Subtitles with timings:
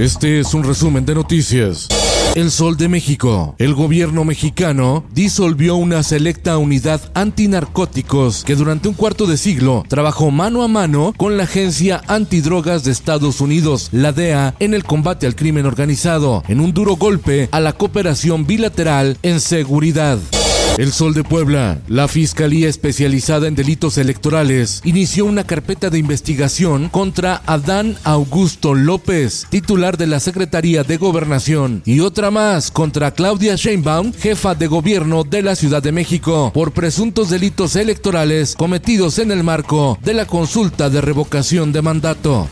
[0.00, 1.86] Este es un resumen de noticias.
[2.34, 3.54] El Sol de México.
[3.58, 10.30] El gobierno mexicano disolvió una selecta unidad antinarcóticos que durante un cuarto de siglo trabajó
[10.30, 15.26] mano a mano con la Agencia Antidrogas de Estados Unidos, la DEA, en el combate
[15.26, 20.18] al crimen organizado, en un duro golpe a la cooperación bilateral en seguridad.
[20.78, 26.88] El Sol de Puebla, la Fiscalía Especializada en Delitos Electorales, inició una carpeta de investigación
[26.88, 33.56] contra Adán Augusto López, titular de la Secretaría de Gobernación, y otra más contra Claudia
[33.56, 39.32] Sheinbaum, jefa de gobierno de la Ciudad de México, por presuntos delitos electorales cometidos en
[39.32, 42.48] el marco de la consulta de revocación de mandato.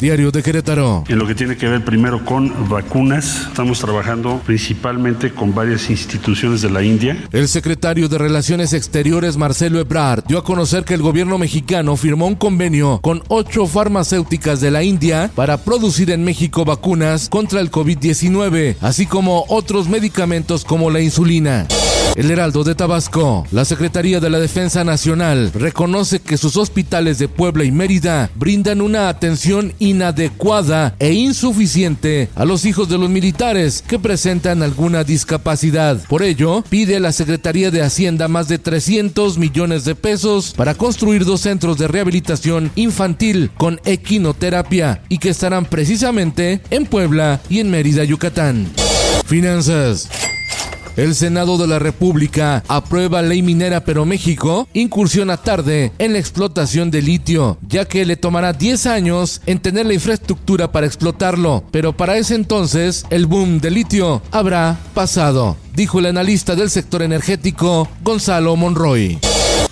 [0.00, 1.04] Diario de Querétaro.
[1.08, 6.62] En lo que tiene que ver primero con vacunas, estamos trabajando principalmente con varias instituciones
[6.62, 7.16] de la India.
[7.32, 12.26] El secretario de Relaciones Exteriores, Marcelo Ebrard, dio a conocer que el gobierno mexicano firmó
[12.26, 17.70] un convenio con ocho farmacéuticas de la India para producir en México vacunas contra el
[17.70, 21.66] COVID-19, así como otros medicamentos como la insulina.
[22.14, 27.26] El Heraldo de Tabasco, la Secretaría de la Defensa Nacional, reconoce que sus hospitales de
[27.26, 33.82] Puebla y Mérida brindan una atención inadecuada e insuficiente a los hijos de los militares
[33.86, 36.02] que presentan alguna discapacidad.
[36.06, 40.74] Por ello, pide a la Secretaría de Hacienda más de 300 millones de pesos para
[40.74, 47.60] construir dos centros de rehabilitación infantil con equinoterapia y que estarán precisamente en Puebla y
[47.60, 48.66] en Mérida, Yucatán.
[49.24, 50.08] Finanzas.
[50.96, 56.90] El Senado de la República aprueba ley minera, pero México incursiona tarde en la explotación
[56.90, 61.96] de litio, ya que le tomará 10 años en tener la infraestructura para explotarlo, pero
[61.96, 67.88] para ese entonces el boom de litio habrá pasado, dijo el analista del sector energético
[68.02, 69.18] Gonzalo Monroy.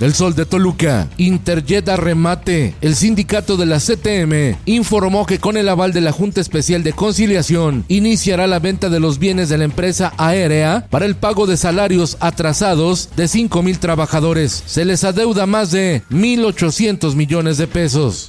[0.00, 2.74] El Sol de Toluca, Interjet remate.
[2.80, 6.94] El sindicato de la CTM informó que con el aval de la Junta Especial de
[6.94, 11.58] Conciliación iniciará la venta de los bienes de la empresa aérea para el pago de
[11.58, 14.62] salarios atrasados de 5 mil trabajadores.
[14.64, 18.26] Se les adeuda más de 1.800 millones de pesos.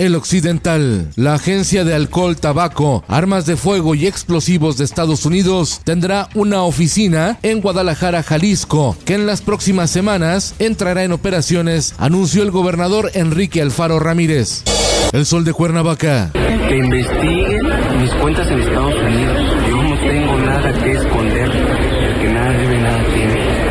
[0.00, 5.82] El Occidental, la Agencia de Alcohol, Tabaco, Armas de Fuego y Explosivos de Estados Unidos,
[5.84, 12.42] tendrá una oficina en Guadalajara, Jalisco, que en las próximas semanas entrará en operaciones, anunció
[12.42, 14.64] el gobernador Enrique Alfaro Ramírez.
[15.12, 16.30] El Sol de Cuernavaca.
[16.32, 17.60] Que investiguen
[18.00, 19.36] mis cuentas en Estados Unidos.
[19.68, 21.48] Yo no tengo nada que esconder,
[22.32, 22.69] nada tiene.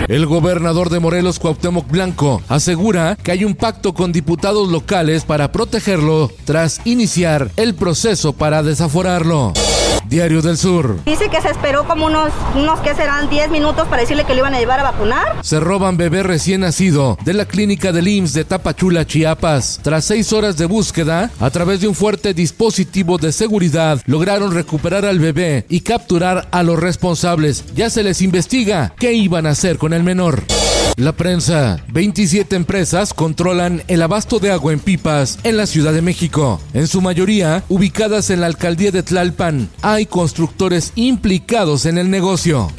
[0.10, 5.52] El gobernador de Morelos, Cuauhtémoc Blanco, asegura que hay un pacto con diputados locales para
[5.52, 9.54] protegerlo tras iniciar el proceso para desaforarlo.
[10.10, 10.98] Diario del Sur.
[11.06, 14.40] Dice que se esperó como unos, unos que serán 10 minutos para decirle que lo
[14.40, 15.38] iban a llevar a vacunar.
[15.44, 19.80] Se roban bebé recién nacido de la clínica del IMSS de Tapachula, Chiapas.
[19.84, 25.06] Tras seis horas de búsqueda, a través de un fuerte dispositivo de seguridad, lograron recuperar
[25.06, 27.64] al bebé y capturar a los responsables.
[27.76, 30.44] Ya se les investiga qué iban a hacer con el menor.
[30.98, 31.84] La prensa.
[31.94, 36.60] 27 empresas controlan el abasto de agua en pipas en la Ciudad de México.
[36.74, 39.70] En su mayoría ubicadas en la alcaldía de Tlalpan.
[39.82, 42.70] Hay constructores implicados en el negocio.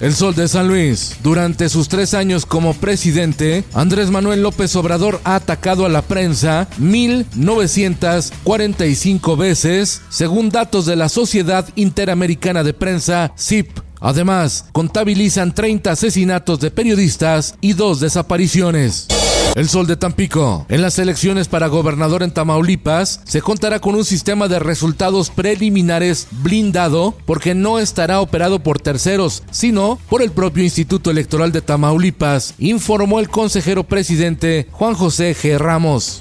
[0.00, 1.16] El Sol de San Luis.
[1.22, 6.68] Durante sus tres años como presidente, Andrés Manuel López Obrador ha atacado a la prensa
[6.80, 13.78] 1.945 veces, según datos de la Sociedad Interamericana de Prensa, CIP.
[14.02, 19.06] Además, contabilizan 30 asesinatos de periodistas y dos desapariciones.
[19.54, 20.64] El Sol de Tampico.
[20.70, 26.26] En las elecciones para gobernador en Tamaulipas se contará con un sistema de resultados preliminares
[26.30, 32.54] blindado porque no estará operado por terceros, sino por el propio Instituto Electoral de Tamaulipas,
[32.58, 35.58] informó el consejero presidente Juan José G.
[35.58, 36.20] Ramos.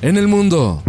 [0.00, 0.82] En el mundo.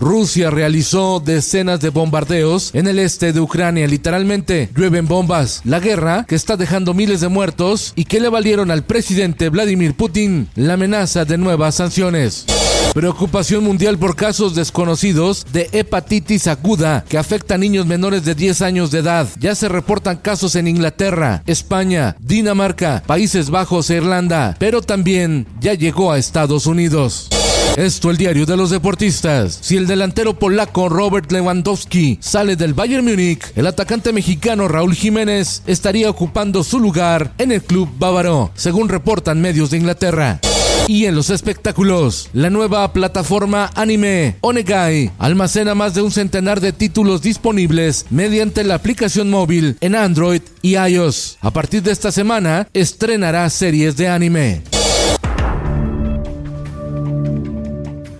[0.00, 3.86] Rusia realizó decenas de bombardeos en el este de Ucrania.
[3.86, 5.60] Literalmente llueven bombas.
[5.64, 9.94] La guerra que está dejando miles de muertos y que le valieron al presidente Vladimir
[9.94, 12.46] Putin la amenaza de nuevas sanciones.
[12.94, 18.62] Preocupación mundial por casos desconocidos de hepatitis aguda que afecta a niños menores de 10
[18.62, 19.28] años de edad.
[19.38, 25.74] Ya se reportan casos en Inglaterra, España, Dinamarca, Países Bajos e Irlanda, pero también ya
[25.74, 27.28] llegó a Estados Unidos.
[27.76, 29.58] Esto el diario de los deportistas.
[29.62, 35.64] Si el delantero polaco Robert Lewandowski sale del Bayern Múnich, el atacante mexicano Raúl Jiménez
[35.66, 40.38] estaría ocupando su lugar en el club bávaro, según reportan medios de Inglaterra.
[40.86, 46.72] Y en los espectáculos, la nueva plataforma anime Onegai almacena más de un centenar de
[46.72, 51.38] títulos disponibles mediante la aplicación móvil en Android y iOS.
[51.40, 54.62] A partir de esta semana, estrenará series de anime.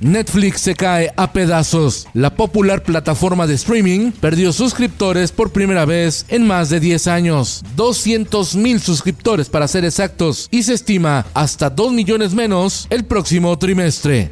[0.01, 2.09] Netflix se cae a pedazos.
[2.15, 7.63] La popular plataforma de streaming perdió suscriptores por primera vez en más de 10 años.
[7.77, 13.57] 200 mil suscriptores para ser exactos y se estima hasta 2 millones menos el próximo
[13.59, 14.29] trimestre.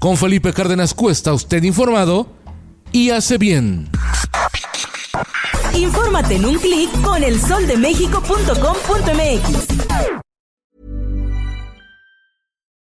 [0.00, 2.26] Con Felipe Cárdenas Cuesta, usted informado
[2.90, 3.88] y hace bien.
[5.74, 10.21] Infórmate en un clic con elsoldemexico.com.mx.